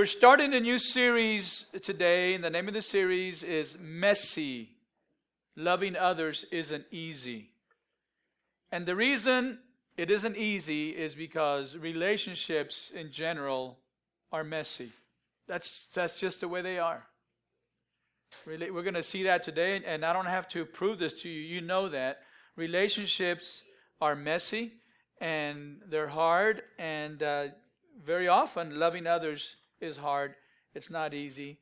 [0.00, 4.70] we're starting a new series today, and the name of the series is Messy.
[5.56, 7.50] Loving others isn't easy.
[8.72, 9.58] And the reason
[9.98, 13.76] it isn't easy is because relationships in general
[14.32, 14.90] are messy.
[15.46, 17.04] That's, that's just the way they are.
[18.46, 21.42] We're going to see that today, and I don't have to prove this to you.
[21.42, 22.20] You know that.
[22.56, 23.62] Relationships
[24.00, 24.72] are messy,
[25.20, 27.48] and they're hard, and uh,
[28.02, 30.34] very often loving others is hard.
[30.74, 31.58] It's not easy.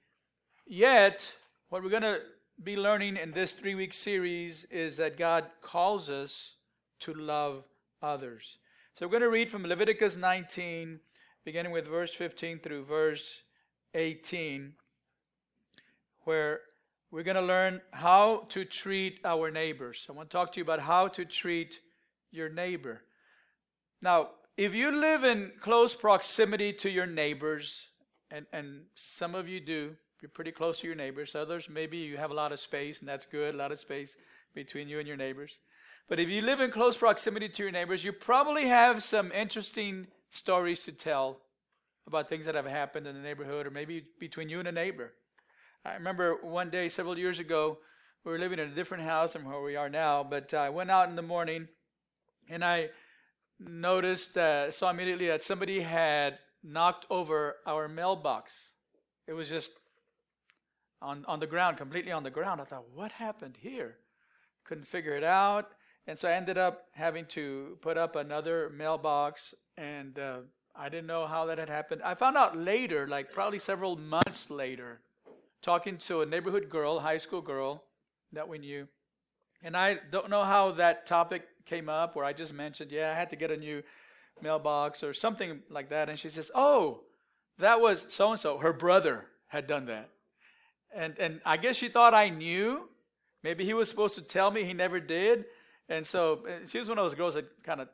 [0.66, 1.34] Yet,
[1.68, 2.20] what we're going to
[2.62, 6.54] be learning in this three week series is that God calls us
[7.00, 7.64] to love
[8.02, 8.59] others.
[8.95, 10.98] So we're going to read from Leviticus 19,
[11.45, 13.42] beginning with verse 15 through verse
[13.95, 14.73] 18,
[16.24, 16.60] where
[17.10, 20.06] we're going to learn how to treat our neighbors.
[20.09, 21.80] I want to talk to you about how to treat
[22.30, 23.02] your neighbor.
[24.02, 27.87] Now, if you live in close proximity to your neighbors,
[28.30, 31.34] and, and some of you do, you're pretty close to your neighbors.
[31.34, 34.16] Others, maybe you have a lot of space, and that's good, a lot of space
[34.54, 35.59] between you and your neighbors.
[36.09, 40.06] But if you live in close proximity to your neighbors, you probably have some interesting
[40.30, 41.38] stories to tell
[42.06, 45.12] about things that have happened in the neighborhood or maybe between you and a neighbor.
[45.84, 47.79] I remember one day several years ago,
[48.24, 50.90] we were living in a different house than where we are now, but I went
[50.90, 51.68] out in the morning
[52.49, 52.88] and I
[53.60, 56.38] noticed, uh, saw immediately that somebody had
[56.69, 58.71] knocked over our mailbox.
[59.27, 59.73] It was just
[61.01, 62.61] on, on the ground, completely on the ground.
[62.61, 63.97] I thought, what happened here?
[64.65, 65.72] Couldn't figure it out.
[66.06, 70.39] And so I ended up having to put up another mailbox, and uh,
[70.75, 72.03] I didn't know how that had happened.
[72.03, 75.00] I found out later, like probably several months later,
[75.61, 77.84] talking to a neighborhood girl, high school girl
[78.33, 78.89] that we knew.
[79.62, 83.15] And I don't know how that topic came up where I just mentioned, yeah, I
[83.15, 83.83] had to get a new
[84.42, 86.08] mailbox or something like that.
[86.08, 87.00] And she says, oh,
[87.58, 88.58] that was so and so.
[88.58, 90.10] Her brother had done that.
[90.94, 92.88] And, and I guess she thought I knew.
[93.42, 95.44] Maybe he was supposed to tell me, he never did.
[95.88, 97.88] And so she was one of those girls that kind of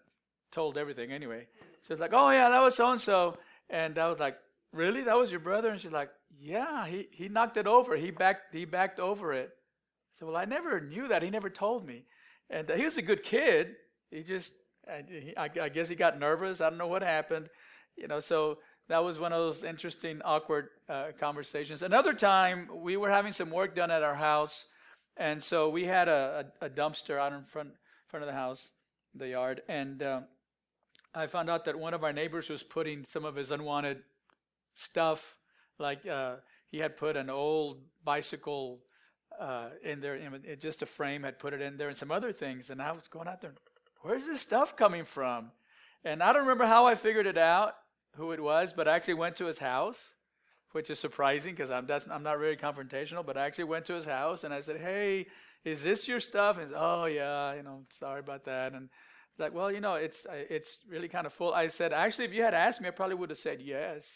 [0.50, 1.46] told everything anyway.
[1.86, 3.36] She was like, oh, yeah, that was so and so.
[3.68, 4.36] And I was like,
[4.72, 5.02] really?
[5.02, 5.68] That was your brother?
[5.70, 6.10] And she's like,
[6.40, 7.96] yeah, he, he knocked it over.
[7.96, 9.50] He backed, he backed over it.
[9.50, 11.22] I said, well, I never knew that.
[11.22, 12.04] He never told me.
[12.50, 13.76] And uh, he was a good kid.
[14.10, 14.52] He just,
[15.36, 16.60] I, I, guess he got nervous.
[16.60, 17.48] I don't know what happened.
[17.96, 18.58] You know, so
[18.88, 21.82] that was one of those interesting, awkward uh, conversations.
[21.82, 24.66] Another time, we were having some work done at our house,
[25.16, 27.70] and so we had a, a, a dumpster out in front
[28.08, 28.70] front of the house,
[29.14, 30.20] the yard, and uh,
[31.14, 34.02] I found out that one of our neighbors was putting some of his unwanted
[34.74, 35.36] stuff,
[35.78, 38.80] like uh, he had put an old bicycle
[39.40, 42.32] uh, in there, in, just a frame, had put it in there, and some other
[42.32, 42.70] things.
[42.70, 43.54] And I was going out there,
[44.04, 45.50] where's this stuff coming from?
[46.04, 47.74] And I don't remember how I figured it out,
[48.16, 50.14] who it was, but I actually went to his house,
[50.72, 54.04] which is surprising because I'm, I'm not really confrontational, but I actually went to his
[54.04, 55.26] house and I said, hey,
[55.64, 56.58] is this your stuff?
[56.58, 58.74] And he said, oh, yeah, you know, sorry about that.
[58.74, 58.90] And
[59.30, 61.54] it's like, well, you know, it's it's really kind of full.
[61.54, 64.06] I said, actually, if you had asked me, I probably would have said yes.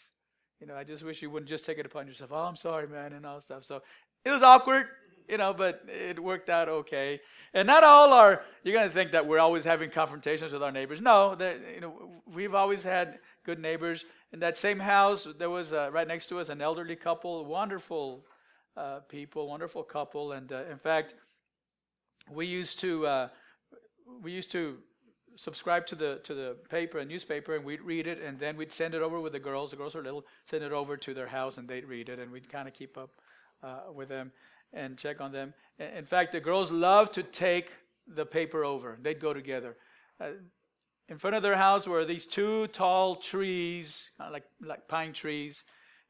[0.61, 2.31] You know, I just wish you wouldn't just take it upon yourself.
[2.31, 3.63] Oh, I'm sorry, man, and all stuff.
[3.63, 3.81] So
[4.23, 4.85] it was awkward
[5.29, 7.21] you know, but it worked out okay.
[7.53, 10.71] And not all are, you're going to think that we're always having confrontations with our
[10.71, 11.01] neighbors.
[11.01, 11.37] No,
[11.73, 14.05] you know, we've always had good neighbors.
[14.33, 18.25] In that same house, there was uh, right next to us an elderly couple, wonderful
[18.75, 20.33] uh, people, wonderful couple.
[20.33, 21.15] And uh, in fact,
[22.31, 23.27] we used to, uh,
[24.21, 24.77] we used to
[25.35, 28.71] subscribe to the to the paper, a newspaper, and we'd read it, and then we'd
[28.71, 29.71] send it over with the girls.
[29.71, 32.31] The girls were little, send it over to their house, and they'd read it, and
[32.31, 33.09] we'd kind of keep up
[33.63, 34.31] uh, with them
[34.73, 35.53] and check on them.
[35.79, 37.71] In fact, the girls love to take
[38.07, 38.97] the paper over.
[39.01, 39.77] They'd go together.
[40.19, 40.31] Uh,
[41.07, 45.63] in front of their house were these two tall trees, like like pine trees,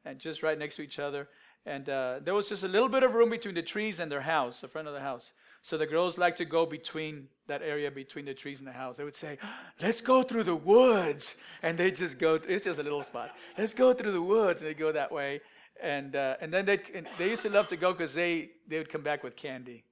[0.04, 1.30] and just right next to each other.
[1.66, 4.22] And uh, there was just a little bit of room between the trees and their
[4.22, 5.34] house, the front of the house.
[5.62, 8.98] So the girls like to go between that area between the trees and the house.
[8.98, 9.38] They would say,
[9.82, 12.36] "Let's go through the woods," and they just go.
[12.36, 13.36] It's just a little spot.
[13.58, 15.42] Let's go through the woods, and they go that way
[15.82, 16.80] and uh, and then they
[17.18, 19.84] they used to love to go because they they would come back with candy.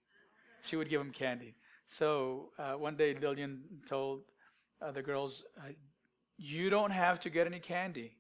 [0.64, 1.56] She would give them candy.
[1.88, 4.22] So uh, one day Lillian told
[4.82, 5.46] uh, the girls,
[6.38, 8.14] "You don't have to get any candy.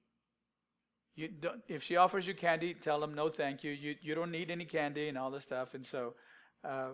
[1.15, 3.71] You don't, if she offers you candy, tell them no, thank you.
[3.71, 6.13] You you don't need any candy and all this stuff." And so
[6.63, 6.89] uh,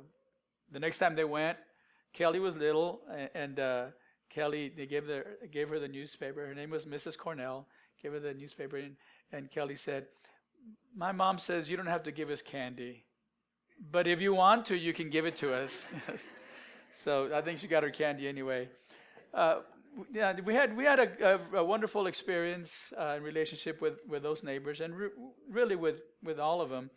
[0.71, 1.57] the next time they went,
[2.13, 3.85] Kelly was little, and, and uh,
[4.29, 6.45] Kelly they gave the gave her the newspaper.
[6.45, 7.17] Her name was Mrs.
[7.17, 7.67] Cornell.
[8.01, 8.97] Gave her the newspaper, and,
[9.31, 10.07] and Kelly said
[10.95, 13.04] my mom says you don't have to give us candy,
[13.92, 15.86] but if you want to, you can give it to us.
[16.94, 18.69] so I think she got her candy anyway.
[19.33, 19.60] Uh,
[20.12, 24.24] yeah, we had we had a, a, a wonderful experience uh, in relationship with, with
[24.24, 25.10] those neighbors, and re-
[25.50, 26.89] really with with all of them.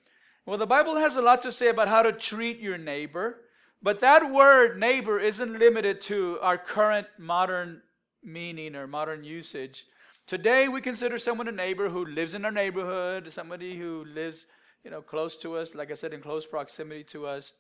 [0.47, 3.41] Well, the Bible has a lot to say about how to treat your neighbor,
[3.83, 7.83] but that word neighbor isn't limited to our current modern
[8.23, 9.87] meaning or modern usage.
[10.27, 14.47] Today, we consider someone a neighbor who lives in our neighborhood, somebody who lives,
[14.83, 17.53] you know, close to us, like I said, in close proximity to us.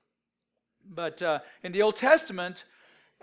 [0.84, 2.64] But uh, in the Old Testament,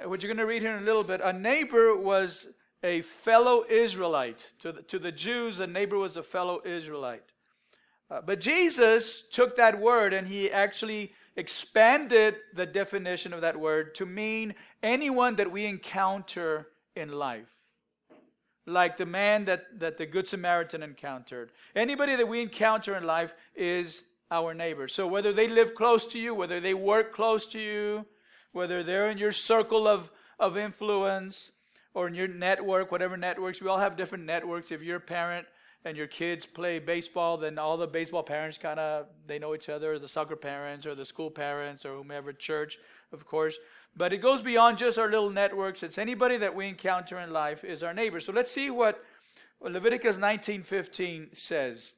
[0.02, 2.48] uh, what you're going to read here in a little bit, a neighbor was
[2.84, 4.54] a fellow Israelite.
[4.60, 7.26] To the, to the Jews, a neighbor was a fellow Israelite.
[8.10, 13.94] Uh, but Jesus took that word and he actually expanded the definition of that word
[13.96, 17.63] to mean anyone that we encounter in life.
[18.66, 21.52] Like the man that, that the Good Samaritan encountered.
[21.76, 24.88] Anybody that we encounter in life is our neighbor.
[24.88, 28.06] So whether they live close to you, whether they work close to you,
[28.52, 31.52] whether they're in your circle of, of influence
[31.94, 34.72] or in your network, whatever networks, we all have different networks.
[34.72, 35.46] If you're a parent
[35.86, 39.70] and your kids play baseball, then all the baseball parents kind of they know each
[39.70, 42.78] other, the soccer parents or the school parents or whomever, church,
[43.14, 43.58] of course.
[43.96, 45.84] But it goes beyond just our little networks.
[45.84, 48.20] It's anybody that we encounter in life is our neighbor.
[48.20, 49.04] So let's see what
[49.62, 51.94] Leviticus 19:15 says.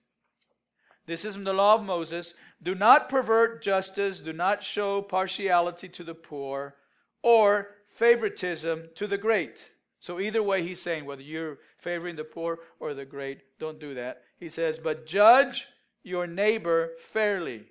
[1.06, 2.34] This is from the law of Moses.
[2.62, 6.76] Do not pervert justice, do not show partiality to the poor
[7.22, 9.72] or favoritism to the great.
[10.00, 13.96] So, either way, he's saying whether you're favoring the poor or the great, don't do
[13.96, 14.22] that.
[14.38, 15.68] He says, But judge
[16.04, 17.66] your neighbor fairly.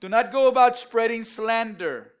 [0.00, 2.12] Do not go about spreading slander.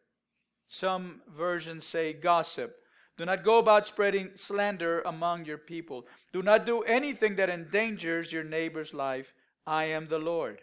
[0.72, 2.76] Some versions say gossip.
[3.18, 6.06] Do not go about spreading slander among your people.
[6.32, 9.34] Do not do anything that endangers your neighbor's life.
[9.66, 10.60] I am the Lord.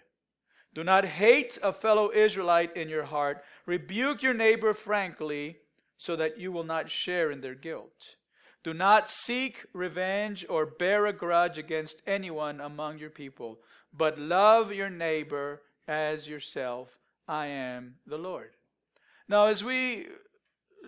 [0.74, 3.44] Do not hate a fellow Israelite in your heart.
[3.65, 5.57] Rebuke your neighbor frankly
[5.98, 8.15] so that you will not share in their guilt.
[8.63, 13.59] Do not seek revenge or bear a grudge against anyone among your people,
[13.94, 16.98] but love your neighbor as yourself.
[17.27, 18.51] I am the Lord.
[19.29, 20.07] Now, as we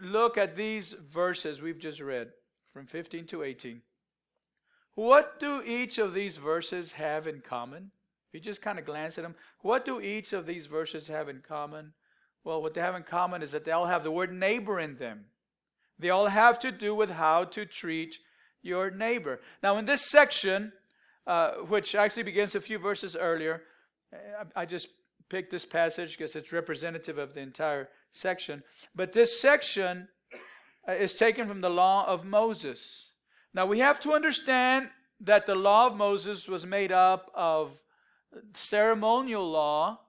[0.01, 2.30] look at these verses we've just read
[2.74, 3.81] from 15 to 18,
[4.95, 7.91] what do each of these verses have in common?
[8.30, 11.30] If you just kind of glance at them, what do each of these verses have
[11.30, 11.94] in common?
[12.44, 14.97] Well, what they have in common is that they all have the word neighbor in
[14.97, 15.25] them.
[15.97, 18.15] They all have to do with how to treat
[18.62, 19.42] your neighbor.
[19.62, 20.71] Now, in this section,
[21.27, 23.63] uh, which actually begins a few verses earlier,
[24.13, 24.88] I, I just
[25.29, 28.63] picked this passage because it's representative of the entire section.
[28.95, 30.07] But this section
[30.87, 33.11] uh, is taken from the law of Moses.
[33.53, 34.89] Now, we have to understand
[35.21, 37.83] that the law of Moses was made up of
[38.53, 39.99] ceremonial law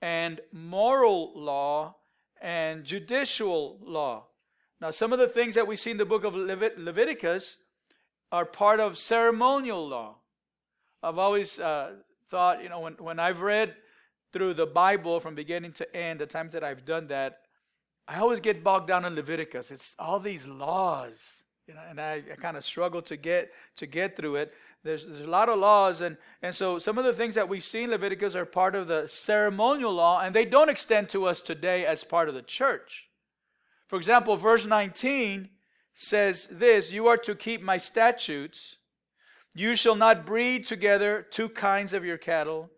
[0.00, 1.96] and moral law
[2.40, 4.26] and judicial law.
[4.80, 7.56] Now, some of the things that we see in the book of Levit- Leviticus
[8.30, 10.16] are part of ceremonial law.
[11.02, 11.92] I've always uh,
[12.28, 13.74] thought, you know, when, when I've read
[14.36, 17.38] through the Bible from beginning to end, the times that I've done that,
[18.06, 19.70] I always get bogged down in Leviticus.
[19.70, 23.86] It's all these laws, you know, and I, I kind of struggle to get to
[23.86, 24.52] get through it.
[24.84, 27.60] There's, there's a lot of laws, and, and so some of the things that we
[27.60, 31.40] see in Leviticus are part of the ceremonial law, and they don't extend to us
[31.40, 33.08] today as part of the church.
[33.86, 35.48] For example, verse 19
[35.94, 38.76] says this You are to keep my statutes.
[39.54, 42.70] You shall not breed together two kinds of your cattle.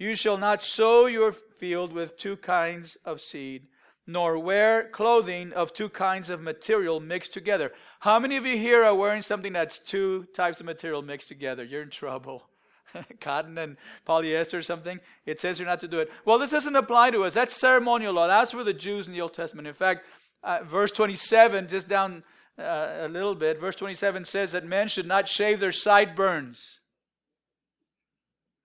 [0.00, 3.68] You shall not sow your field with two kinds of seed
[4.06, 7.70] nor wear clothing of two kinds of material mixed together.
[8.00, 11.62] How many of you here are wearing something that's two types of material mixed together?
[11.62, 12.48] You're in trouble.
[13.20, 13.76] Cotton and
[14.08, 14.98] polyester or something.
[15.26, 16.10] It says you're not to do it.
[16.24, 17.34] Well, this doesn't apply to us.
[17.34, 18.26] That's ceremonial law.
[18.26, 19.68] That's for the Jews in the Old Testament.
[19.68, 20.06] In fact,
[20.42, 22.24] uh, verse 27, just down
[22.58, 26.79] uh, a little bit, verse 27 says that men should not shave their sideburns.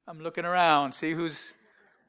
[0.07, 1.53] I'm looking around, see who's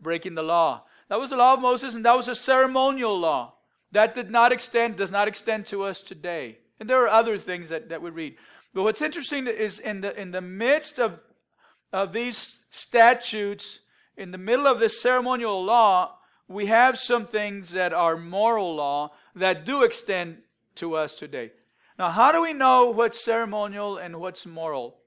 [0.00, 0.85] breaking the law.
[1.09, 3.55] That was the law of Moses, and that was a ceremonial law.
[3.93, 6.59] That did not extend, does not extend to us today.
[6.79, 8.37] And there are other things that, that we read.
[8.75, 11.21] But what's interesting is in the, in the midst of,
[11.93, 13.81] of these statutes,
[14.17, 19.12] in the middle of this ceremonial law, we have some things that are moral law
[19.35, 20.38] that do extend
[20.76, 21.53] to us today.
[21.99, 24.99] Now, how do we know what's ceremonial and what's moral?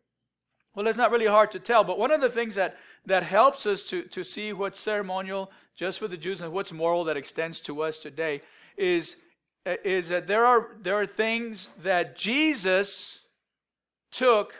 [0.80, 3.66] Well, it's not really hard to tell, but one of the things that, that helps
[3.66, 7.60] us to, to see what's ceremonial just for the Jews and what's moral that extends
[7.60, 8.42] to us today
[8.78, 9.18] is,
[9.66, 13.24] is that there are, there are things that Jesus
[14.10, 14.54] took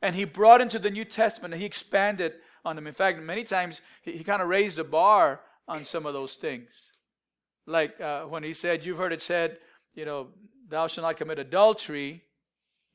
[0.00, 2.86] and he brought into the New Testament and he expanded on them.
[2.86, 6.34] In fact, many times he, he kind of raised the bar on some of those
[6.34, 6.68] things.
[7.66, 9.58] Like uh, when he said, You've heard it said,
[9.96, 10.28] you know,
[10.68, 12.22] thou shalt not commit adultery.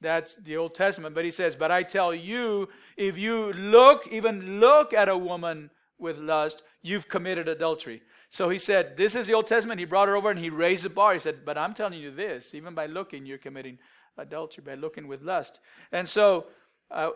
[0.01, 1.13] That's the Old Testament.
[1.15, 5.69] But he says, But I tell you, if you look, even look at a woman
[5.97, 8.01] with lust, you've committed adultery.
[8.29, 9.79] So he said, This is the Old Testament.
[9.79, 11.13] He brought her over and he raised the bar.
[11.13, 13.77] He said, But I'm telling you this, even by looking, you're committing
[14.17, 15.59] adultery, by looking with lust.
[15.91, 16.47] And so
[16.91, 17.09] uh,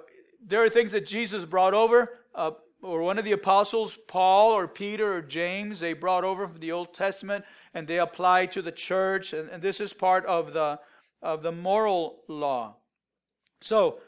[0.46, 2.20] there are things that Jesus brought over.
[2.36, 6.60] Uh, or one of the apostles, Paul or Peter or James, they brought over from
[6.60, 9.32] the Old Testament and they applied to the church.
[9.32, 10.80] And, and this is part of the
[11.24, 12.75] of the moral law.
[13.62, 14.00] So,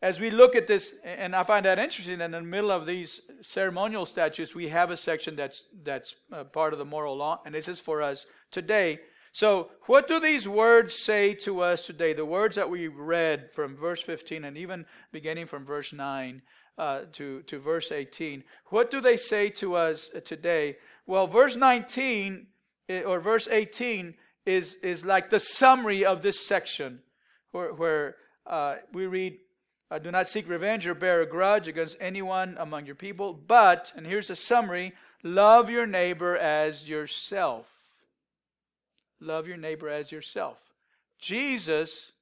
[0.00, 3.20] as we look at this, and I find that interesting, in the middle of these
[3.40, 7.54] ceremonial statutes, we have a section that's that's uh, part of the moral law, and
[7.54, 8.98] this is for us today.
[9.30, 12.14] So, what do these words say to us today?
[12.14, 16.42] The words that we read from verse 15 and even beginning from verse 9
[16.76, 20.76] uh, to, to verse 18, what do they say to us today?
[21.06, 22.46] Well, verse 19
[22.88, 24.14] eh, or verse 18
[24.46, 27.00] is, is like the summary of this section
[27.52, 29.38] where, where uh, we read,
[29.90, 33.92] uh, Do not seek revenge or bear a grudge against anyone among your people, but,
[33.96, 37.68] and here's a summary, love your neighbor as yourself.
[39.20, 40.72] Love your neighbor as yourself.
[41.20, 42.12] Jesus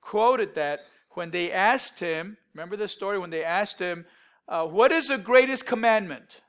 [0.00, 0.80] quoted that
[1.10, 4.04] when they asked him, remember the story when they asked him,
[4.48, 6.42] uh, What is the greatest commandment?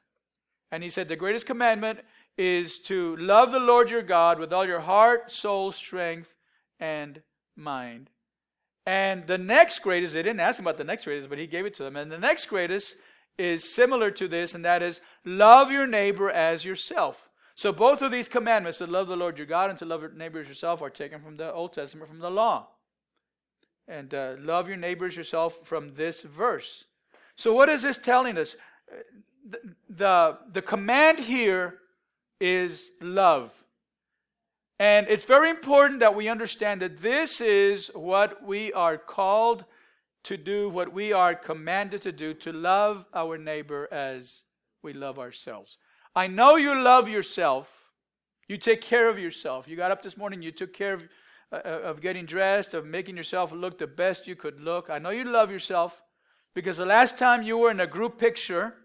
[0.72, 2.00] And he said, The greatest commandment
[2.38, 6.34] is to love the Lord your God with all your heart, soul, strength,
[6.80, 7.22] and
[7.56, 8.10] mind.
[8.86, 11.65] And the next greatest, they didn't ask him about the next greatest, but he gave
[11.65, 11.96] it to them.
[11.96, 12.96] And the next greatest
[13.38, 17.30] is similar to this, and that is love your neighbor as yourself.
[17.56, 20.12] So both of these commandments, to love the Lord your God and to love your
[20.12, 22.68] neighbor as yourself, are taken from the Old Testament, from the law.
[23.88, 26.86] And uh, love your neighbors yourself from this verse.
[27.36, 28.56] So what is this telling us?
[29.48, 29.58] The,
[29.89, 31.80] the, the command here
[32.46, 33.66] is love.
[34.78, 39.66] And it's very important that we understand that this is what we are called
[40.25, 44.44] to do, what we are commanded to do, to love our neighbor as
[44.84, 45.80] we love ourselves.
[46.16, 47.92] I know you love yourself.
[48.48, 49.68] You take care of yourself.
[49.68, 51.10] You got up this morning, you took care of,
[51.52, 54.92] uh, of getting dressed, of making yourself look the best you could look.
[54.92, 56.04] I know you love yourself
[56.54, 58.75] because the last time you were in a group picture,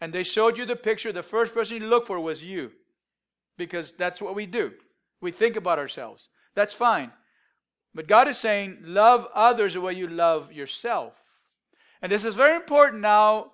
[0.00, 2.72] and they showed you the picture, the first person you looked for was you.
[3.56, 4.72] Because that's what we do.
[5.20, 6.28] We think about ourselves.
[6.54, 7.12] That's fine.
[7.94, 11.14] But God is saying, love others the way you love yourself.
[12.00, 13.52] And this is very important now.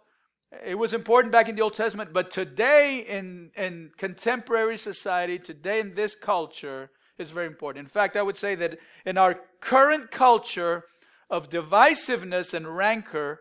[0.65, 5.81] It was important back in the Old Testament, but today in, in contemporary society, today
[5.81, 7.85] in this culture, it's very important.
[7.85, 10.85] In fact, I would say that in our current culture
[11.31, 13.41] of divisiveness and rancor,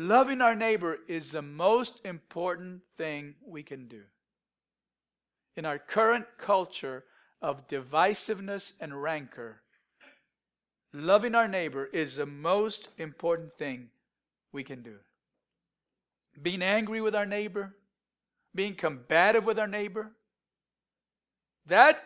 [0.00, 4.02] Loving our neighbor is the most important thing we can do.
[5.56, 7.02] In our current culture
[7.42, 9.60] of divisiveness and rancor,
[10.92, 13.88] loving our neighbor is the most important thing
[14.52, 14.98] we can do.
[16.40, 17.74] Being angry with our neighbor,
[18.54, 20.12] being combative with our neighbor,
[21.66, 22.00] that,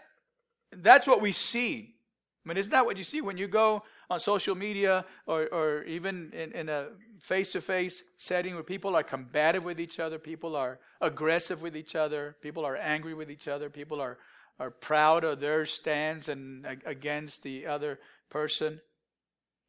[0.75, 1.97] that's what we see.
[2.45, 5.85] I mean, isn't that what you see when you go on social media or, or
[5.85, 6.89] even in, in a
[7.21, 11.77] face to face setting where people are combative with each other, people are aggressive with
[11.77, 14.19] each other, people are angry with each other, people are,
[14.59, 18.81] are proud of their stands and against the other person.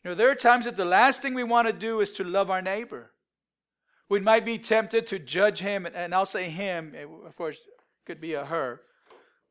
[0.03, 2.23] You know, there are times that the last thing we want to do is to
[2.23, 3.11] love our neighbor.
[4.09, 7.59] We might be tempted to judge him, and I'll say him, eh, of course,
[8.05, 8.81] could be a her,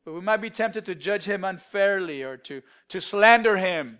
[0.04, 3.98] but we might be tempted to judge him unfairly or to, to slander him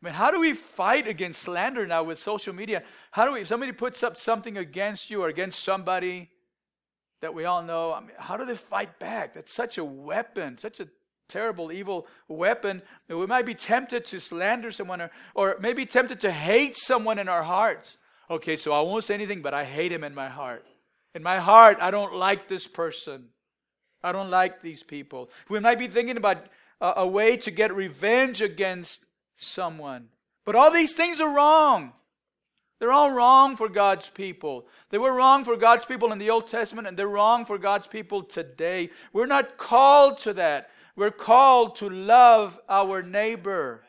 [0.00, 2.84] I mean, how do we fight against slander now with social media?
[3.10, 6.30] How do we, if somebody puts up something against you or against somebody
[7.20, 9.34] that we all know, I mean, how do they fight back?
[9.34, 10.86] That's such a weapon, such a
[11.28, 12.80] terrible, evil weapon.
[13.08, 17.28] We might be tempted to slander someone or, or maybe tempted to hate someone in
[17.28, 17.98] our hearts.
[18.30, 20.64] Okay, so I won't say anything, but I hate him in my heart.
[21.12, 23.30] In my heart, I don't like this person.
[24.02, 25.30] I don't like these people.
[25.48, 26.46] We might be thinking about
[26.80, 29.04] a, a way to get revenge against
[29.36, 30.08] someone.
[30.44, 31.92] But all these things are wrong.
[32.78, 34.66] They're all wrong for God's people.
[34.90, 37.88] They were wrong for God's people in the Old Testament, and they're wrong for God's
[37.88, 38.90] people today.
[39.12, 40.70] We're not called to that.
[40.94, 43.82] We're called to love our neighbor.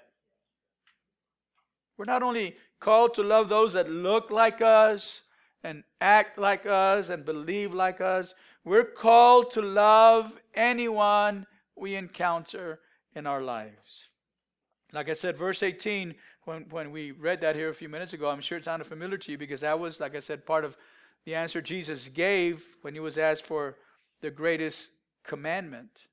[1.98, 5.22] We're not only called to love those that look like us
[5.64, 12.80] and act like us and believe like us, we're called to love anyone we encounter
[13.16, 14.10] in our lives.
[14.92, 18.30] Like I said, verse 18, when, when we read that here a few minutes ago,
[18.30, 20.78] I'm sure it sounded familiar to you because that was, like I said, part of
[21.26, 23.78] the answer Jesus gave when he was asked for
[24.22, 24.90] the greatest
[25.24, 26.08] commandment.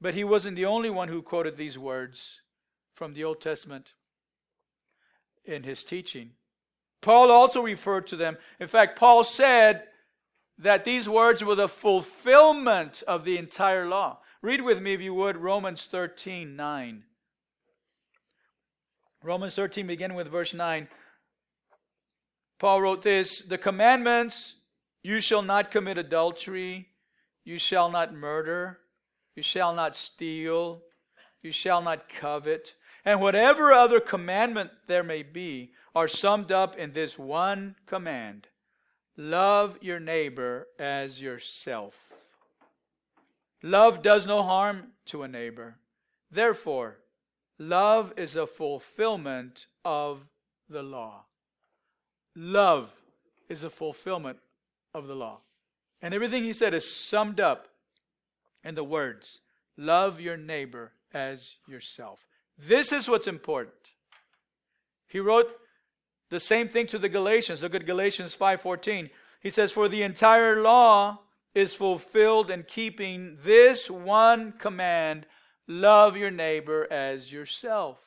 [0.00, 2.40] But he wasn't the only one who quoted these words.
[2.94, 3.94] from the Old Testament
[5.46, 6.32] in his teaching.
[7.00, 8.36] Paul also referred to them.
[8.58, 9.84] In fact, Paul said
[10.58, 14.18] that these words were the fulfillment of the entire law.
[14.42, 17.04] Read with me, if you would, Romans 13 9.
[19.22, 20.88] Romans 13, beginning with verse 9.
[22.58, 24.56] Paul wrote this The commandments
[25.02, 26.88] you shall not commit adultery,
[27.44, 28.78] you shall not murder,
[29.34, 30.82] you shall not steal,
[31.42, 36.92] you shall not covet, and whatever other commandment there may be are summed up in
[36.92, 38.48] this one command
[39.16, 42.30] love your neighbor as yourself.
[43.62, 45.76] Love does no harm to a neighbor.
[46.30, 46.98] Therefore,
[47.58, 50.30] love is a fulfillment of
[50.68, 51.24] the law.
[52.34, 52.96] Love
[53.48, 54.38] is a fulfillment
[54.94, 55.40] of the law.
[56.00, 57.68] And everything he said is summed up
[58.64, 59.40] in the words
[59.76, 62.26] love your neighbor as yourself.
[62.58, 63.92] This is what's important.
[65.06, 65.50] He wrote
[66.30, 67.62] the same thing to the Galatians.
[67.62, 69.10] Look at Galatians 5:14.
[69.40, 71.20] He says, "For the entire law
[71.54, 75.26] is fulfilled in keeping this one command,
[75.66, 77.98] love your neighbor as yourself."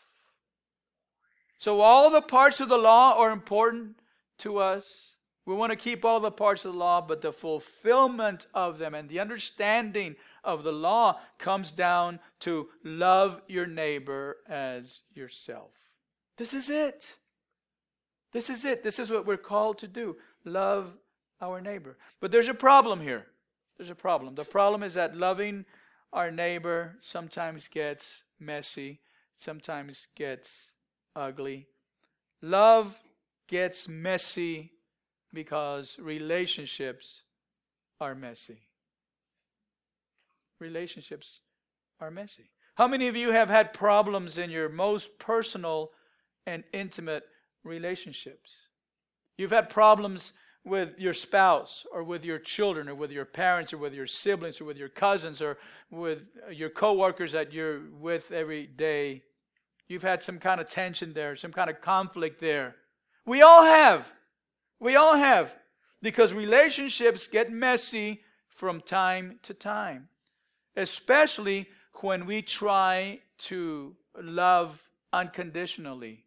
[1.57, 3.99] So all the parts of the law are important
[4.39, 5.17] to us.
[5.45, 8.93] We want to keep all the parts of the law, but the fulfillment of them
[8.95, 15.71] and the understanding of the law comes down to love your neighbor as yourself.
[16.37, 17.17] This is it.
[18.33, 18.83] This is it.
[18.83, 20.93] This is what we're called to do love
[21.41, 21.97] our neighbor.
[22.19, 23.27] But there's a problem here.
[23.77, 24.35] There's a problem.
[24.35, 25.65] The problem is that loving
[26.11, 28.99] our neighbor sometimes gets messy,
[29.39, 30.73] sometimes gets
[31.15, 31.67] ugly.
[32.41, 33.01] Love
[33.47, 34.71] gets messy
[35.33, 37.23] because relationships
[37.99, 38.61] are messy.
[40.59, 41.39] Relationships
[41.99, 42.49] are messy.
[42.75, 45.91] How many of you have had problems in your most personal
[46.45, 47.23] and intimate
[47.63, 48.51] relationships?
[49.37, 50.33] You've had problems
[50.65, 54.61] with your spouse or with your children or with your parents or with your siblings
[54.61, 55.57] or with your cousins or
[55.91, 59.23] with your coworkers that you're with every day.
[59.87, 62.75] You've had some kind of tension there, some kind of conflict there.
[63.25, 64.11] We all have.
[64.79, 65.55] We all have.
[66.01, 70.09] Because relationships get messy from time to time,
[70.75, 71.67] especially
[72.01, 76.22] when we try to love unconditionally.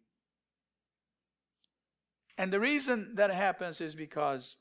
[2.37, 4.57] And the reason that happens is because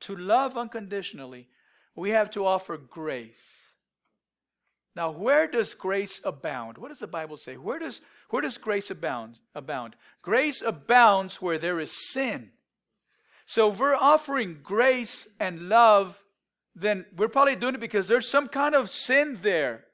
[0.00, 1.48] to love unconditionally,
[1.96, 3.64] we have to offer grace.
[4.96, 6.78] Now, where does grace abound?
[6.78, 7.56] What does the Bible say?
[7.56, 9.96] Where does, where does grace abound, abound?
[10.22, 12.50] Grace abounds where there is sin.
[13.46, 16.22] So if we're offering grace and love,
[16.76, 19.84] then we're probably doing it because there's some kind of sin there.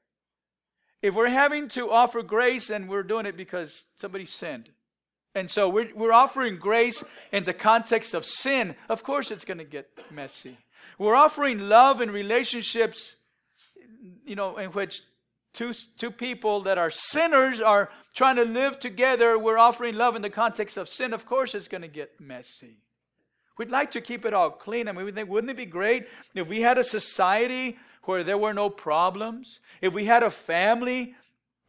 [1.02, 4.68] If we're having to offer grace, and we're doing it because somebody sinned.
[5.34, 8.74] And so we're, we're offering grace in the context of sin.
[8.88, 10.58] Of course, it's going to get messy.
[10.98, 13.16] We're offering love in relationships
[14.24, 15.02] you know, in which
[15.52, 20.22] two, two people that are sinners are trying to live together, we're offering love in
[20.22, 22.78] the context of sin, of course it's going to get messy.
[23.58, 24.88] We'd like to keep it all clean.
[24.88, 28.38] I mean, we think, wouldn't it be great if we had a society where there
[28.38, 29.60] were no problems?
[29.82, 31.14] If we had a family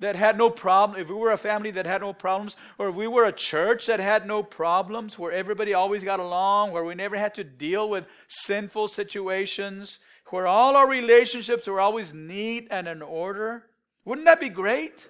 [0.01, 2.95] that had no problem, if we were a family that had no problems, or if
[2.95, 6.95] we were a church that had no problems, where everybody always got along, where we
[6.95, 9.99] never had to deal with sinful situations,
[10.31, 13.67] where all our relationships were always neat and in order,
[14.03, 15.07] wouldn't that be great?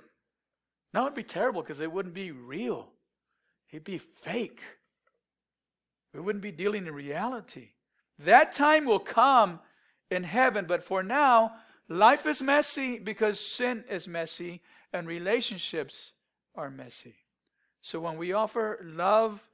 [0.94, 2.90] No, it'd be terrible because it wouldn't be real.
[3.72, 4.60] It'd be fake.
[6.14, 7.70] We wouldn't be dealing in reality.
[8.20, 9.62] That time will come
[10.10, 11.54] in heaven, but for now,
[11.88, 14.62] life is messy because sin is messy
[14.94, 16.12] and relationships
[16.56, 17.16] are messy.
[17.82, 19.48] So when we offer love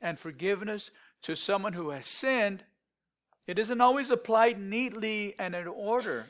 [0.00, 0.90] and forgiveness
[1.22, 2.64] to someone who has sinned,
[3.46, 6.26] it isn't always applied neatly and in order.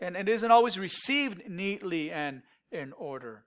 [0.00, 3.44] And it isn't always received neatly and in order.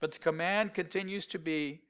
[0.00, 1.82] But the command continues to be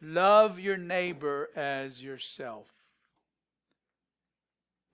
[0.00, 2.77] love your neighbor as yourself.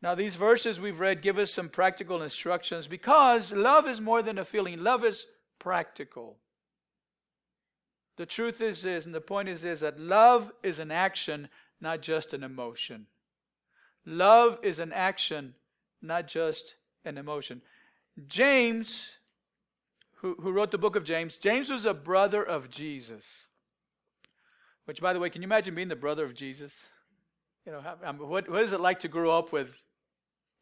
[0.04, 4.36] Now, these verses we've read give us some practical instructions because love is more than
[4.36, 5.26] a feeling, love is
[5.58, 6.36] practical.
[8.18, 11.48] The truth is and the point is this that love is an action,
[11.80, 13.06] not just an emotion.
[14.04, 15.54] Love is an action,
[16.02, 16.74] not just
[17.06, 17.62] an emotion.
[18.26, 19.16] James,
[20.16, 23.46] who, who wrote the book of James, James was a brother of Jesus.
[24.84, 26.88] Which, by the way, can you imagine being the brother of Jesus?
[27.64, 29.80] You know, um, what, what is it like to grow up with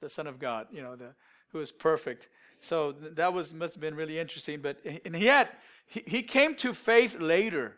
[0.02, 1.14] the Son of God, you know, the,
[1.52, 2.28] who is perfect.
[2.60, 4.60] So that was must have been really interesting.
[4.60, 5.48] But and had
[5.86, 7.76] he, he came to faith later.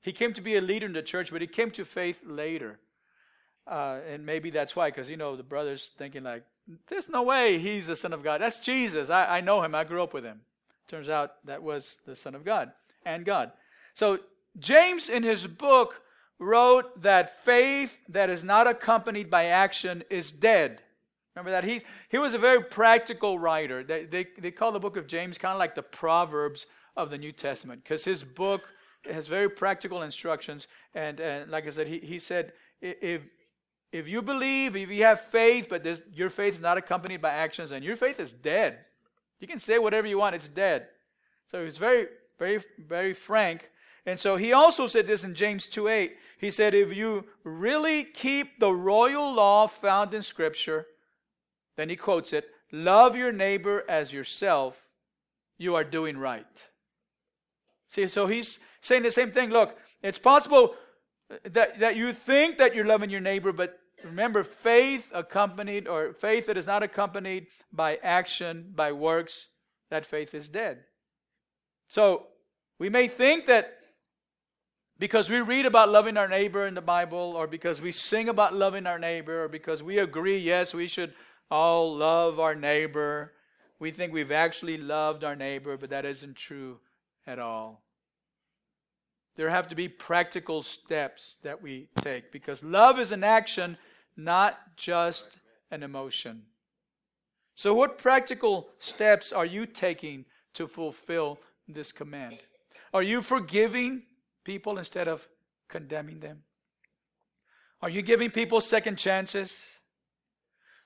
[0.00, 2.78] He came to be a leader in the church, but he came to faith later.
[3.66, 6.44] Uh, and maybe that's why, because you know the brothers thinking like,
[6.86, 8.40] "There's no way he's the son of God.
[8.40, 9.10] That's Jesus.
[9.10, 9.74] I, I know him.
[9.74, 10.40] I grew up with him."
[10.88, 12.70] Turns out that was the son of God
[13.04, 13.50] and God.
[13.94, 14.20] So
[14.58, 16.02] James, in his book,
[16.38, 20.82] wrote that faith that is not accompanied by action is dead.
[21.36, 21.64] Remember that?
[21.64, 23.84] He, he was a very practical writer.
[23.84, 27.18] They, they, they call the book of James kind of like the Proverbs of the
[27.18, 28.68] New Testament because his book
[29.04, 30.66] has very practical instructions.
[30.94, 33.22] And, and like I said, he, he said, if,
[33.92, 37.30] if you believe, if you have faith, but this, your faith is not accompanied by
[37.30, 38.78] actions, and your faith is dead.
[39.38, 40.88] You can say whatever you want, it's dead.
[41.50, 42.06] So he's very,
[42.38, 43.70] very, very frank.
[44.06, 46.16] And so he also said this in James 2 8.
[46.38, 50.86] He said, If you really keep the royal law found in Scripture,
[51.76, 54.90] then he quotes it, love your neighbor as yourself,
[55.58, 56.66] you are doing right.
[57.88, 59.50] See, so he's saying the same thing.
[59.50, 60.74] Look, it's possible
[61.44, 66.46] that, that you think that you're loving your neighbor, but remember, faith accompanied, or faith
[66.46, 69.48] that is not accompanied by action, by works,
[69.90, 70.84] that faith is dead.
[71.88, 72.26] So
[72.78, 73.72] we may think that
[74.98, 78.54] because we read about loving our neighbor in the Bible, or because we sing about
[78.54, 81.12] loving our neighbor, or because we agree, yes, we should
[81.50, 83.32] all love our neighbor,
[83.78, 86.78] we think we've actually loved our neighbor, but that isn't true
[87.26, 87.82] at all.
[89.34, 93.76] There have to be practical steps that we take because love is an action,
[94.16, 95.26] not just
[95.70, 96.42] an emotion.
[97.54, 102.38] So, what practical steps are you taking to fulfill this command?
[102.94, 104.02] Are you forgiving
[104.44, 105.28] people instead of
[105.68, 106.42] condemning them?
[107.82, 109.78] Are you giving people second chances?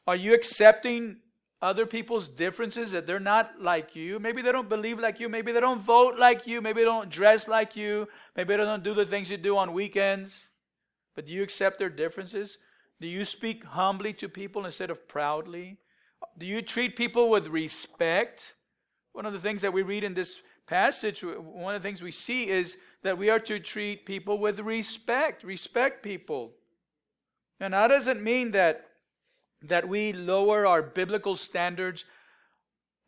[0.07, 1.19] Are you accepting
[1.63, 4.19] other people's differences that they're not like you?
[4.19, 5.29] Maybe they don't believe like you.
[5.29, 6.61] Maybe they don't vote like you.
[6.61, 8.09] Maybe they don't dress like you.
[8.37, 10.49] Maybe they don't do the things you do on weekends.
[11.15, 12.59] But do you accept their differences?
[13.01, 15.79] Do you speak humbly to people instead of proudly?
[16.39, 18.55] Do you treat people with respect?
[19.13, 22.13] One of the things that we read in this passage, one of the things we
[22.13, 26.53] see is that we are to treat people with respect, respect people.
[27.59, 28.87] And that doesn't mean that,
[29.62, 32.05] that we lower our biblical standards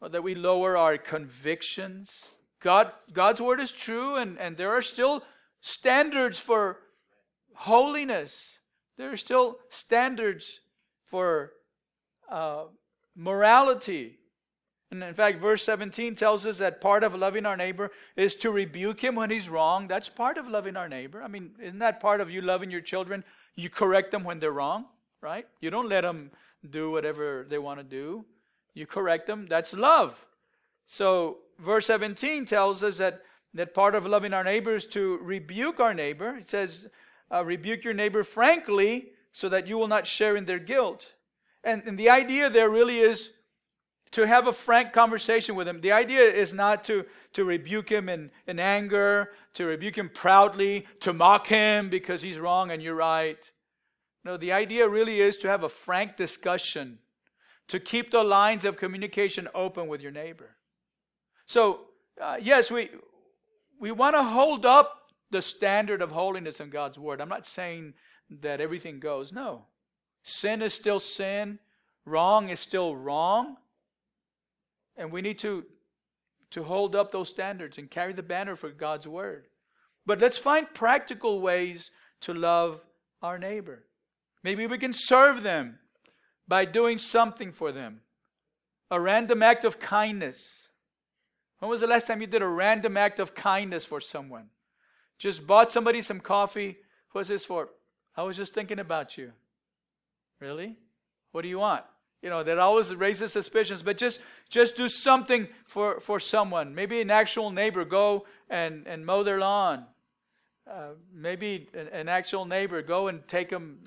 [0.00, 2.34] or that we lower our convictions.
[2.60, 5.22] God, God's word is true, and, and there are still
[5.60, 6.78] standards for
[7.54, 8.58] holiness.
[8.98, 10.60] There are still standards
[11.06, 11.52] for
[12.28, 12.64] uh,
[13.16, 14.18] morality.
[14.90, 18.50] And in fact, verse 17 tells us that part of loving our neighbor is to
[18.50, 19.88] rebuke him when he's wrong.
[19.88, 21.22] That's part of loving our neighbor.
[21.22, 23.24] I mean, isn't that part of you loving your children?
[23.54, 24.86] You correct them when they're wrong,
[25.22, 25.46] right?
[25.60, 26.30] You don't let them
[26.68, 28.24] do whatever they want to do.
[28.74, 29.46] You correct them.
[29.48, 30.26] That's love.
[30.86, 33.22] So, verse 17 tells us that,
[33.54, 36.36] that part of loving our neighbor is to rebuke our neighbor.
[36.36, 36.88] It says,
[37.32, 41.14] uh, rebuke your neighbor frankly so that you will not share in their guilt.
[41.64, 43.30] And, and the idea there really is
[44.10, 45.80] to have a frank conversation with him.
[45.80, 50.86] The idea is not to, to rebuke him in, in anger, to rebuke him proudly,
[51.00, 53.50] to mock him because he's wrong and you're right.
[54.24, 56.98] No, the idea really is to have a frank discussion,
[57.68, 60.56] to keep the lines of communication open with your neighbor.
[61.46, 61.80] So,
[62.20, 62.90] uh, yes, we,
[63.80, 64.98] we want to hold up
[65.30, 67.20] the standard of holiness in God's Word.
[67.20, 67.94] I'm not saying
[68.40, 69.32] that everything goes.
[69.32, 69.66] No.
[70.22, 71.58] Sin is still sin,
[72.04, 73.56] wrong is still wrong.
[74.96, 75.64] And we need to,
[76.50, 79.46] to hold up those standards and carry the banner for God's word.
[80.06, 82.80] But let's find practical ways to love
[83.22, 83.84] our neighbor.
[84.42, 85.78] Maybe we can serve them
[86.48, 88.00] by doing something for them.
[88.90, 90.70] A random act of kindness.
[91.58, 94.48] When was the last time you did a random act of kindness for someone?
[95.18, 96.78] Just bought somebody some coffee.
[97.12, 97.68] What's this for?
[98.16, 99.32] I was just thinking about you.
[100.40, 100.76] Really?
[101.30, 101.84] What do you want?
[102.22, 107.00] you know that always raises suspicions but just just do something for for someone maybe
[107.00, 109.84] an actual neighbor go and and mow their lawn
[110.70, 113.78] uh, maybe an, an, actual neighbor go and take them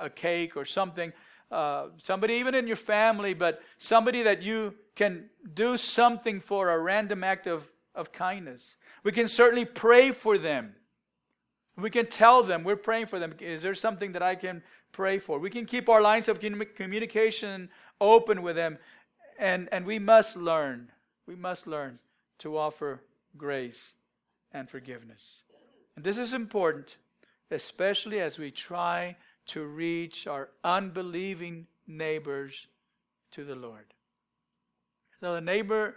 [0.00, 1.12] a cake or something
[1.50, 6.78] uh, somebody even in your family but somebody that you can do something for a
[6.78, 10.74] random act of of kindness we can certainly pray for them
[11.76, 15.18] we can tell them we're praying for them is there something that i can pray
[15.18, 15.38] for.
[15.38, 16.38] We can keep our lines of
[16.74, 18.78] communication open with them,
[19.38, 20.90] and, and we must learn.
[21.26, 21.98] We must learn
[22.38, 23.02] to offer
[23.36, 23.94] grace
[24.52, 25.42] and forgiveness.
[25.96, 26.96] And this is important,
[27.50, 32.66] especially as we try to reach our unbelieving neighbors
[33.32, 33.92] to the Lord.
[35.20, 35.96] Now, the neighbor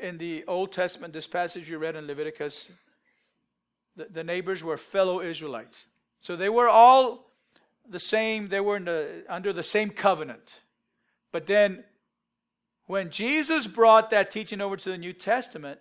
[0.00, 2.70] in the Old Testament, this passage you read in Leviticus,
[3.96, 5.88] the, the neighbors were fellow Israelites.
[6.20, 7.30] So they were all
[7.88, 10.62] the same, they were the, under the same covenant.
[11.32, 11.84] But then,
[12.86, 15.80] when Jesus brought that teaching over to the New Testament,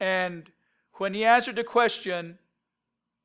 [0.00, 0.50] and
[0.98, 2.38] when he answered the question,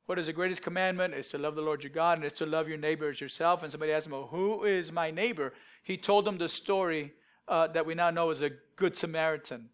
[0.06, 1.14] what is the greatest commandment?
[1.14, 3.62] It's to love the Lord your God, and it's to love your neighbor as yourself.
[3.62, 5.54] And somebody asked him, well, Who is my neighbor?
[5.82, 7.12] He told them the story
[7.48, 9.70] uh, that we now know as a Good Samaritan.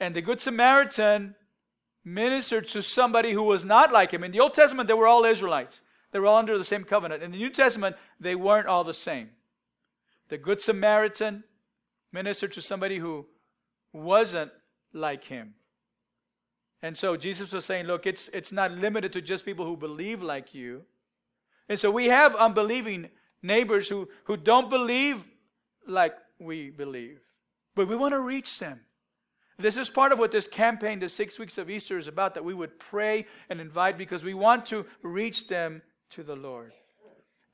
[0.00, 1.36] And the Good Samaritan
[2.04, 4.24] ministered to somebody who was not like him.
[4.24, 5.80] In the Old Testament, they were all Israelites,
[6.12, 7.22] they were all under the same covenant.
[7.22, 9.30] In the New Testament, they weren't all the same.
[10.28, 11.44] The Good Samaritan
[12.12, 13.26] ministered to somebody who
[13.92, 14.50] wasn't
[14.92, 15.54] like him.
[16.82, 20.22] And so Jesus was saying, look, it's, it's not limited to just people who believe
[20.22, 20.82] like you.
[21.68, 23.08] And so we have unbelieving
[23.42, 25.26] neighbors who, who don't believe
[25.86, 27.20] like we believe.
[27.74, 28.80] But we want to reach them.
[29.58, 32.44] This is part of what this campaign, the six weeks of Easter, is about that
[32.44, 36.72] we would pray and invite because we want to reach them to the Lord.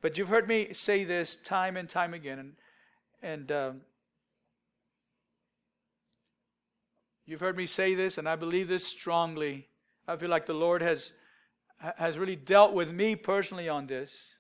[0.01, 2.53] But you've heard me say this time and time again, and,
[3.23, 3.81] and um,
[7.25, 9.69] You've heard me say this, and I believe this strongly.
[10.09, 11.13] I feel like the Lord has,
[11.97, 14.35] has really dealt with me personally on this.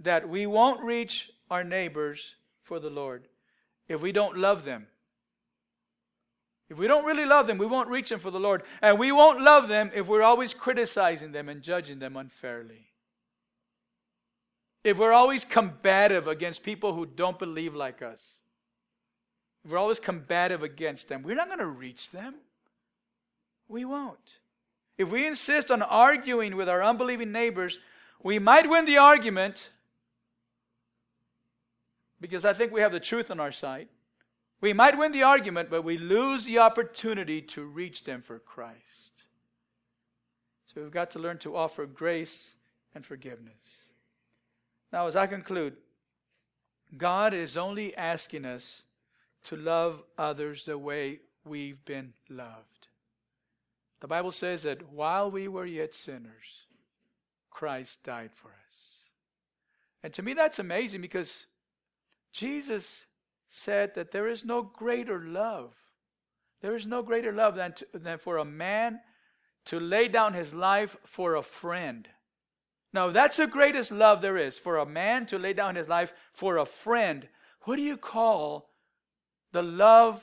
[0.00, 3.28] That we won't reach our neighbors for the Lord
[3.88, 4.86] if we don't love them.
[6.70, 8.62] If we don't really love them, we won't reach them for the Lord.
[8.82, 12.88] And we won't love them if we're always criticizing them and judging them unfairly.
[14.84, 18.40] If we're always combative against people who don't believe like us
[19.70, 22.34] we're always combative against them, we're not going to reach them.
[23.68, 24.38] We won't.
[24.96, 27.78] If we insist on arguing with our unbelieving neighbors,
[28.22, 29.70] we might win the argument
[32.20, 33.88] because I think we have the truth on our side.
[34.60, 39.12] We might win the argument, but we lose the opportunity to reach them for Christ.
[40.66, 42.56] So we've got to learn to offer grace
[42.94, 43.54] and forgiveness.
[44.92, 45.76] Now, as I conclude,
[46.96, 48.82] God is only asking us
[49.48, 52.88] to love others the way we've been loved.
[54.00, 56.66] The Bible says that while we were yet sinners,
[57.50, 59.08] Christ died for us.
[60.02, 61.46] And to me, that's amazing because
[62.30, 63.06] Jesus
[63.48, 65.74] said that there is no greater love.
[66.60, 69.00] There is no greater love than, to, than for a man
[69.64, 72.06] to lay down his life for a friend.
[72.92, 76.12] Now, that's the greatest love there is for a man to lay down his life
[76.32, 77.28] for a friend.
[77.62, 78.67] What do you call
[79.52, 80.22] the love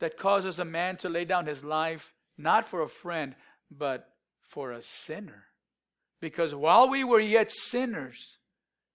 [0.00, 3.34] that causes a man to lay down his life, not for a friend,
[3.70, 4.08] but
[4.42, 5.44] for a sinner.
[6.20, 8.38] Because while we were yet sinners,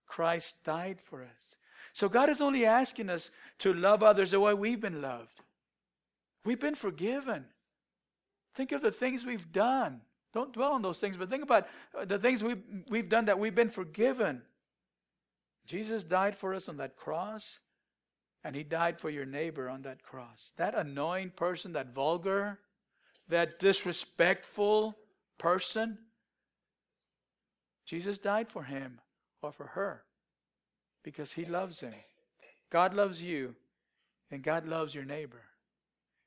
[0.06, 1.56] Christ died for us.
[1.94, 5.42] So God is only asking us to love others the way we've been loved.
[6.44, 7.46] We've been forgiven.
[8.54, 10.02] Think of the things we've done.
[10.34, 13.40] Don't dwell on those things, but think about uh, the things we've, we've done that
[13.40, 14.42] we've been forgiven.
[15.66, 17.60] Jesus died for us on that cross.
[18.46, 20.54] And he died for your neighbor on that cross.
[20.58, 22.60] That annoying person, that vulgar,
[23.28, 24.96] that disrespectful
[25.40, 25.98] person,
[27.88, 29.00] Jesus died for him
[29.42, 30.04] or for her
[31.04, 31.96] because he loves him.
[32.70, 33.56] God loves you,
[34.30, 35.42] and God loves your neighbor.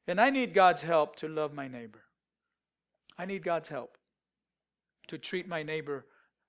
[0.08, 2.02] And I need God's help to love my neighbor.
[3.16, 3.96] I need God's help
[5.06, 6.04] to treat my neighbor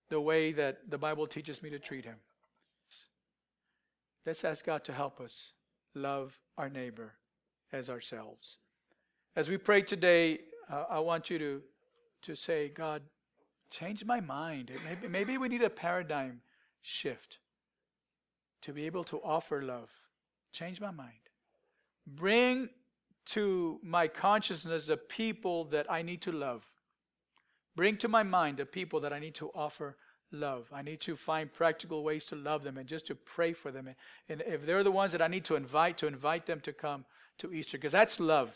[0.09, 2.15] the way that the Bible teaches me to treat him.
[4.25, 5.53] Let's ask God to help us
[5.95, 7.13] love our neighbor
[7.71, 8.57] as ourselves.
[9.35, 10.39] As we pray today,
[10.71, 11.61] uh, I want you to,
[12.23, 13.01] to say, God,
[13.69, 14.71] change my mind.
[14.85, 16.41] Maybe, maybe we need a paradigm
[16.81, 17.39] shift
[18.61, 19.89] to be able to offer love.
[20.51, 21.11] Change my mind.
[22.07, 22.69] Bring
[23.27, 26.65] to my consciousness the people that I need to love.
[27.75, 29.97] Bring to my mind the people that I need to offer
[30.31, 30.67] love.
[30.73, 33.89] I need to find practical ways to love them and just to pray for them.
[34.27, 37.05] And if they're the ones that I need to invite, to invite them to come
[37.39, 38.55] to Easter, because that's love.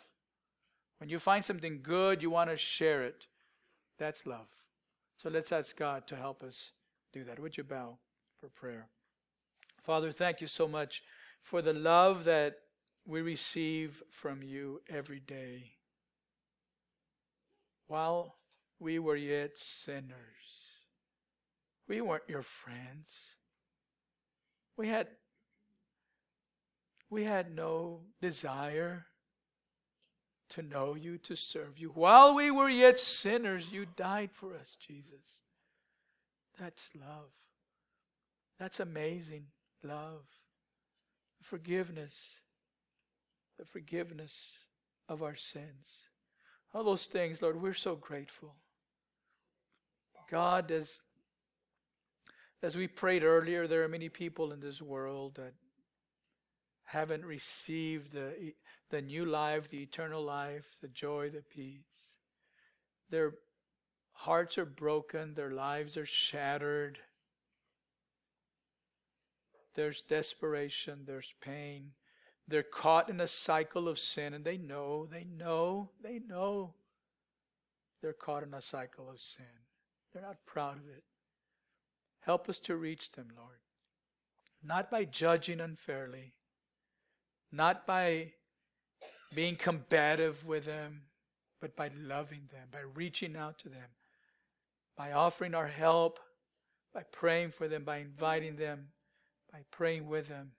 [1.00, 3.28] When you find something good, you want to share it.
[3.98, 4.48] That's love.
[5.18, 6.72] So let's ask God to help us
[7.12, 7.40] do that.
[7.40, 7.98] Would you bow
[8.40, 8.88] for prayer?
[9.82, 11.04] Father, thank you so much
[11.42, 12.60] for the love that
[13.06, 15.72] we receive from you every day.
[17.88, 18.36] While
[18.80, 20.63] we were yet sinners,
[21.88, 23.36] we weren't your friends.
[24.78, 25.08] We had
[27.10, 29.06] we had no desire
[30.50, 31.90] to know you, to serve you.
[31.90, 35.42] While we were yet sinners, you died for us, Jesus.
[36.60, 37.30] That's love.
[38.60, 39.46] That's amazing
[39.84, 40.26] love.
[41.42, 42.40] forgiveness,
[43.60, 44.52] the forgiveness
[45.10, 46.08] of our sins.
[46.74, 48.56] All those things, Lord, we're so grateful.
[50.32, 51.02] God, as,
[52.64, 55.54] as we prayed earlier, there are many people in this world that
[56.86, 58.54] haven't received the,
[58.90, 62.16] the new life, the eternal life, the joy, the peace.
[63.10, 63.34] Their
[64.14, 67.00] hearts are broken, their lives are shattered.
[69.76, 71.92] There's desperation, there's pain.
[72.48, 76.76] They're caught in a cycle of sin, and they know, they know, they know
[78.02, 79.46] they're caught in a cycle of sin.
[80.14, 81.04] They're not proud of it.
[82.26, 83.58] Help us to reach them, Lord.
[84.64, 86.34] Not by judging unfairly,
[87.52, 88.32] not by
[89.36, 91.02] being combative with them,
[91.60, 93.90] but by loving them, by reaching out to them,
[94.96, 96.20] by offering our help,
[96.94, 98.88] by praying for them, by inviting them,
[99.52, 100.52] by praying with them,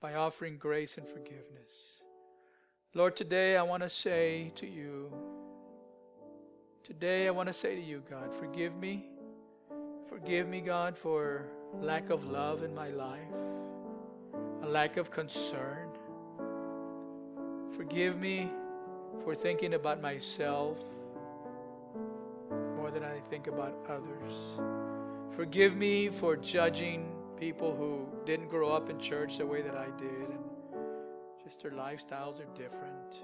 [0.00, 2.02] by offering grace and forgiveness.
[2.94, 5.12] Lord, today I want to say to you,
[6.84, 9.08] today I want to say to you, God, forgive me.
[10.06, 11.46] Forgive me, God, for
[11.80, 13.20] lack of love in my life,
[14.62, 15.88] a lack of concern.
[17.74, 18.50] Forgive me
[19.22, 20.78] for thinking about myself
[22.76, 24.34] more than I think about others.
[25.34, 29.86] Forgive me for judging people who didn't grow up in church the way that I
[29.98, 30.44] did and
[31.42, 33.16] just their lifestyles are different.